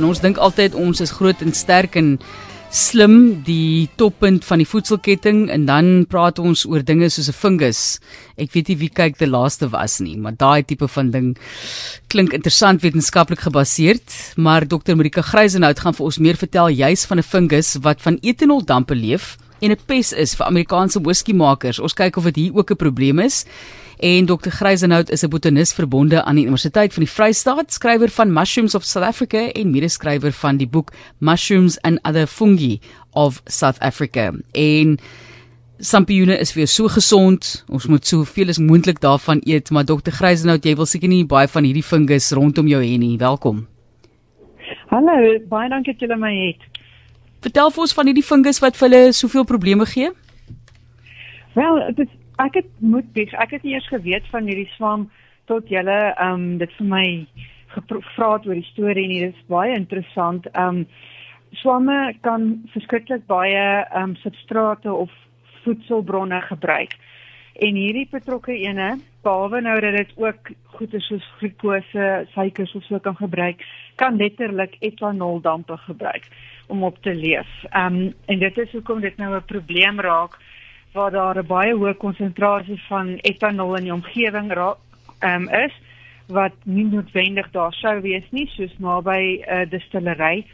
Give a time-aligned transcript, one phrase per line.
[0.00, 2.14] En ons dink altyd ons is groot en sterk en
[2.72, 8.00] slim die toppunt van die voedselketting en dan praat ons oor dinge soos 'n fungus.
[8.38, 11.36] Ek weet nie wie kyk die laaste was nie, maar daai tipe van ding
[12.08, 14.94] klink interessant wetenskaplik gebaseerd, maar Dr.
[14.94, 19.36] Marika Gryzenhout gaan vir ons meer vertel juis van 'n fungus wat van etanoldampe leef
[19.60, 21.78] en 'n pes is vir Amerikaanse whiskeymakers.
[21.78, 23.44] Ons kyk of dit hier ook 'n probleem is.
[24.00, 24.48] En Dr.
[24.48, 28.84] Gryzenhout is 'n botanis verbonde aan die Universiteit van die Vrystaat, skrywer van Mushrooms of
[28.84, 32.80] South Africa en medeskrywer van die boek Mushrooms and Other Fungi
[33.10, 34.32] of South Africa.
[34.52, 34.98] En
[35.78, 37.64] Sampioene is vir jou so gesond.
[37.68, 40.10] Ons moet soveel as moontlik daarvan eet, maar Dr.
[40.10, 43.18] Gryzenhout, jy wil seker nie baie van hierdie fungus rondom jou hê nie.
[43.18, 43.66] Welkom.
[44.86, 46.80] Hallo, baie dankie dat julle my het.
[47.40, 50.10] Vertel vir ons van hierdie fungus wat vir hulle soveel probleme gee.
[51.54, 53.32] Wel, dit is ek het moet bieg.
[53.32, 55.08] Ek het nie eers geweet van hierdie swam
[55.50, 57.06] tot julle ehm um, dit vir my
[57.74, 60.46] gevra het oor die storie en dit is baie interessant.
[60.52, 60.86] Ehm um,
[61.60, 65.10] swamme kan verskriklik baie ehm um, substrate of
[65.64, 66.96] voedselbronne gebruik.
[67.60, 72.98] En hierdie betrokke ene, behalwe nou dat dit ook goeie soos glikose, suikers of so
[72.98, 73.64] kan gebruik,
[74.00, 76.28] kan letterlik etanoldampe gebruik
[76.68, 77.50] om op te leef.
[77.70, 80.38] Ehm um, en dit is hoekom dit nou 'n probleem raak
[80.92, 84.52] waar daar 'n baie hoë konsentrasie van etanol in die omgewing
[85.20, 85.74] um, is
[86.26, 90.46] wat nie noodwendig daar sou wees nie soos naby 'n uh, distillery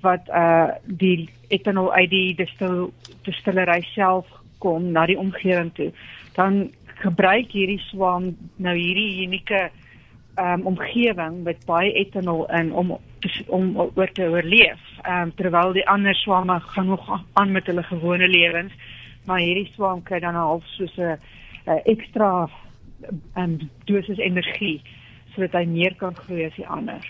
[0.00, 4.26] wat uh die etanol uit die distil distillery self
[4.58, 5.92] kom na die omgewing toe.
[6.36, 9.70] Dan gebruik hierdie swam nou hierdie unieke
[10.40, 12.98] um omgewing met baie etanol in om
[13.46, 18.28] om oor te oorleef um terwyl die ander swamme gaan nog aan met hulle gewone
[18.28, 18.72] lewens
[19.26, 21.18] maar hierdie swam kry dan half soos 'n
[21.84, 22.48] ekstra
[23.36, 24.80] um, dosis energie
[25.34, 27.04] sodat hy meer kan groei as die ander.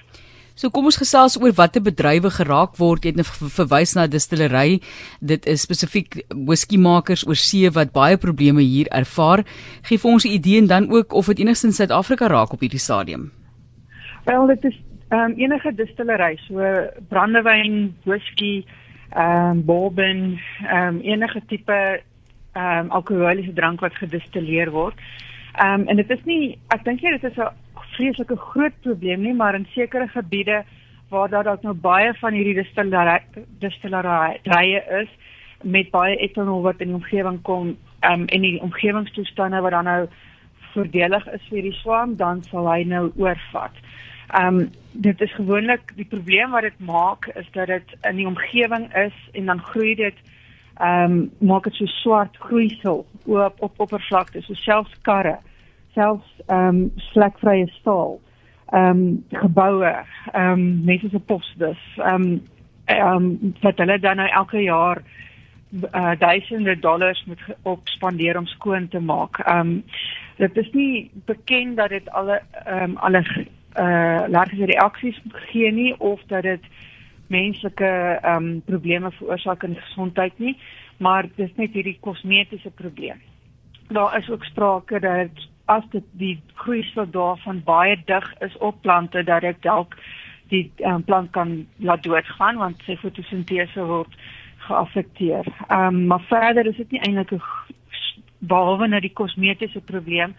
[0.61, 3.07] So kom ons gesels oor watter bedrywe geraak word.
[3.07, 4.83] Jy het nou verwys na distillery.
[5.25, 9.47] Dit is spesifiek whiskymakers oor see wat baie probleme hier ervaar.
[9.89, 12.79] Gee vir ons 'n idee en dan ook of dit enigstens Suid-Afrika raak op hierdie
[12.79, 13.33] stadium.
[14.25, 14.77] Wel, dit is
[15.11, 16.61] um, enige distillery, so
[17.09, 18.67] brandewyn, whisky,
[19.11, 22.03] ehm um, bourbon, ehm um, enige tipe
[22.53, 24.95] ehm um, alkoholiese drank wat gedistilleer word.
[25.55, 27.49] Ehm um, en dit is nie ek dink jy dit is 'n
[27.97, 30.63] vreeslike groot probleem nie, maar in sekere gebiede
[31.09, 33.21] waar daar dalk nou baie van hierdie distillery
[33.59, 35.09] distillerye is
[35.63, 39.85] met baie etanol wat in die omgewing kom, ehm um, en die omgewingstoestande wat dan
[39.85, 40.07] nou
[40.73, 43.75] voordelig is vir die swam, dan sal hy nou oorvat.
[43.75, 44.01] Ehm
[44.39, 48.95] um, dit is gewoonlik die probleem wat dit maak is dat dit in die omgewing
[48.95, 50.15] is en dan groei dit
[50.81, 55.39] ehm um, maak dit so swart groeisel op op oppervlakte so selfs karre
[55.95, 58.21] selfs ehm um, vlekvrye staal
[58.73, 59.95] ehm um, geboue
[60.33, 62.43] ehm um, net soos 'n posbus ehm um,
[62.85, 65.03] ehm um, wat hulle dan nou elke jaar
[65.93, 69.39] uh, duisende dollars moet op spandeer om skoon te maak.
[69.39, 69.85] Ehm um,
[70.37, 73.25] dit is nie bekend dat dit alle ehm um, alle
[73.79, 75.19] uh allergiese reaksies
[75.51, 76.65] gee nie of dat dit
[77.31, 77.87] menslike
[78.23, 80.57] ehm um, probleme veroorsaak in gesondheid nie,
[80.99, 83.21] maar dis net hierdie kosmetiese probleem.
[83.89, 89.23] Daar is ook sprake dat as dit die groeisel daarvan baie dig is op plante
[89.25, 89.95] dat dit dalk
[90.49, 94.17] die um, plant kan laat doodgaan want sy fotosintese word
[94.67, 95.47] geaffekteer.
[95.69, 97.43] Ehm um, maar verder is dit nie eintlik 'n
[98.39, 100.35] behalwe na die kosmetiese probleem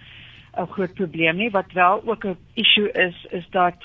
[0.57, 3.75] 'n groot probleem nie wat wel ook 'n issue is is dat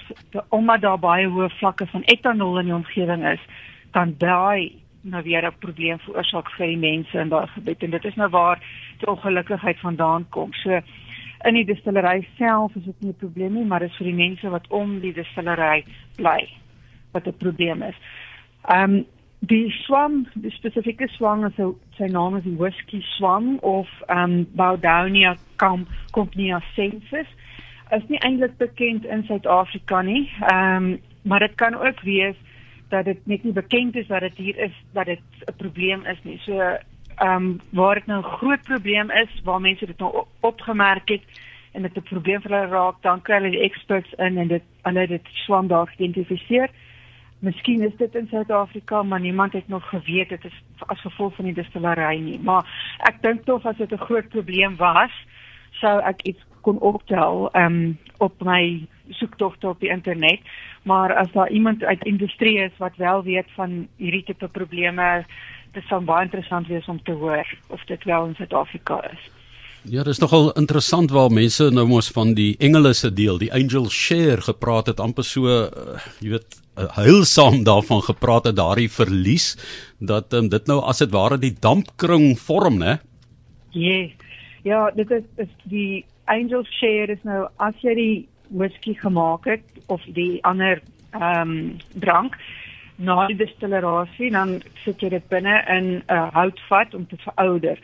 [0.48, 3.40] omdat daar baie hoë vlakke van etanol in die omgewing is,
[3.92, 8.04] dan daai nou weer 'n probleem veroorsaak vir die mense in daai gebied en dit
[8.04, 8.58] is nou waar
[8.98, 10.52] die ongelukkigheid vandaan kom.
[10.52, 10.80] So
[11.44, 14.26] in die distillery self is dit nie 'n probleem nie, maar dit is vir die
[14.26, 15.84] mense wat om die distillery
[16.16, 16.48] bly
[17.12, 17.96] wat 'n probleem is.
[18.68, 19.06] Ehm um,
[19.46, 21.58] die swam, die spesifieke swam is
[21.96, 25.36] sy naam is die whisky swam of ehm um, Bowdownia
[26.12, 27.28] Company Sensus.
[27.94, 30.26] Is nie eintlik bekend in Suid-Afrika nie.
[30.40, 32.36] Ehm um, maar dit kan ook wees
[32.88, 36.22] dat dit net nie bekend is dat dit hier is dat dit 'n probleem is
[36.22, 36.38] nie.
[36.38, 41.08] So ehm um, waar dit nou 'n groot probleem is waar mense dit nou opgemerk
[41.08, 41.22] het
[41.72, 44.62] en dit 'n probleem vir hulle raak, dan kry hulle die experts in en dit
[44.82, 46.70] hulle dit swam daar geïdentifiseer.
[47.46, 51.44] Miskien is dit in Suid-Afrika, maar niemand het nog geweet dit is as gevolg van
[51.44, 52.40] die distillery nie.
[52.42, 52.66] Maar
[53.06, 55.12] ek dink tog as dit 'n groot probleem was,
[55.70, 60.40] sou ek iets kon optel um, op my soektogte op die internet.
[60.82, 65.24] Maar as daar iemand uit industrie is wat wel weet van hierdie tipe probleme,
[65.72, 69.30] dit sou baie interessant wees om te hoor of dit wel in Suid-Afrika is.
[69.86, 73.52] Ja, dit is nogal interessant waar mense nou mos van die engele se deel, die
[73.54, 78.88] angel share gepraat het amper so, uh, jy weet, uh, heilsaam daarvan gepraat het daardie
[78.90, 79.52] verlies
[80.02, 82.96] dat um, dit nou as dit ware die dampkring vorm, né?
[83.78, 84.10] Yes.
[84.66, 88.16] Ja, dit is is die Angel Share is nou as jy die
[88.48, 91.52] whisky gemaak het of die ander ehm um,
[91.94, 92.34] drank
[92.98, 97.78] na die destillasie dan sit jy dit binne in 'n uh, houtvat om te verouder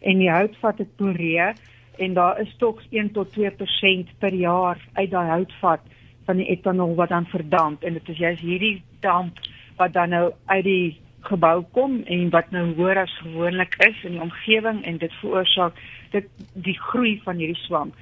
[0.00, 1.52] en die houtvat het poree
[1.96, 5.80] en daar is tog 1 tot 2% per jaar uit daai houtvat
[6.24, 9.38] van die etanol wat dan verdamp en dit is juist hierdie damp
[9.76, 14.16] wat dan nou uit die gebou kom en wat nou hoër as gewoonlik is in
[14.16, 15.78] die omgewing en dit veroorsaak
[16.14, 17.92] dit die groei van hierdie swam.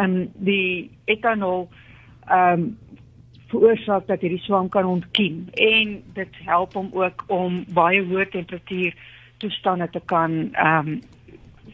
[0.00, 1.68] En die etanol
[2.26, 2.72] ehm um,
[3.52, 8.94] veroorsaak dat hierdie swam kan ontkiem en dit help hom ook om baie hoë temperatuur
[9.44, 11.00] toestande te kan ehm um,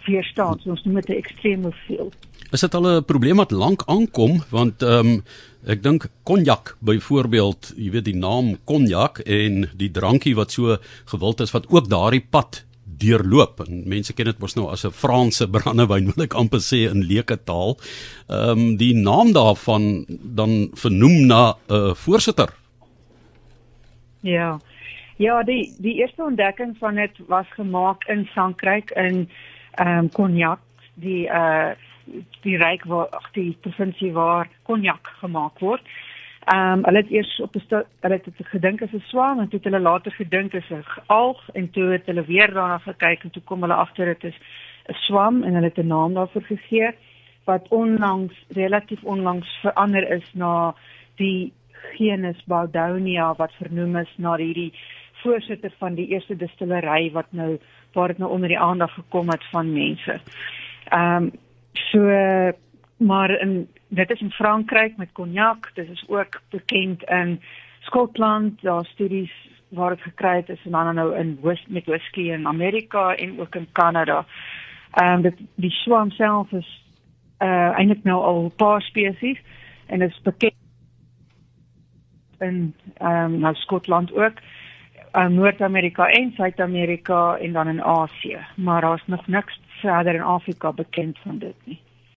[0.08, 0.58] weerstaan.
[0.62, 2.14] So ons noem dit 'n extreme field.
[2.52, 5.22] Is dit al 'n probleem wat lank aankom want ehm um,
[5.66, 11.40] ek dink konjak byvoorbeeld, jy weet die naam konjak en die drankie wat so gewild
[11.40, 12.64] is wat ook daardie pad
[12.98, 16.88] deurloop en mense ken dit mos nou as 'n Franse brandewyn wil ek amper sê
[16.90, 17.76] in leuke taal.
[18.28, 22.48] Ehm um, die naam daarvan dan vernoem na 'n uh, voorsitter.
[24.22, 24.58] Ja.
[25.16, 29.28] Ja, die die eerste ontdekking van dit was gemaak in Frankryk in
[29.78, 30.58] ehm um, Cognac,
[30.94, 31.70] die uh
[32.42, 35.82] die ryk waar die provinsie waar Cognac gemaak word.
[36.52, 39.58] Ehm um, hulle het eers op 'n hulle het gedink as 'n swam en toe
[39.58, 43.30] het hulle later gedink is 'n alg en toe het hulle weer daarna gekyk en
[43.30, 44.38] toe kom hulle agter dit is
[44.88, 46.90] 'n swam en hulle het 'n naam daarvoor gegee
[47.44, 50.74] wat onlangs relatief onlangs verander is na
[51.16, 51.52] die
[51.96, 54.72] genus Baudonia wat vernoem is na hierdie
[55.22, 57.58] voorsitter van die eerste distillery wat nou
[57.98, 60.20] waar dit nou onder die aandag gekom het van mense.
[60.88, 61.30] Ehm um,
[61.72, 62.00] so
[62.96, 67.40] maar in dit is in Frankryk met cognac, dit is ook bekend in
[67.80, 69.32] Skotland, daar studies
[69.68, 73.40] waar dit gekry het is en dan nou in West met whisky in Amerika en
[73.40, 74.26] ook in Kanada.
[74.90, 76.84] Ehm um, dit die swam self is
[77.38, 79.40] uh eintlik nou al 'n paar spesies
[79.86, 80.54] en dit is bekend
[82.38, 84.57] in ehm um, nou Skotland ook in
[85.18, 90.72] uh, Noord-Amerika en Suid-Amerika en dan in Asië, maar daar's nog niks verder in Afrika
[90.72, 91.80] bekend van dit nie.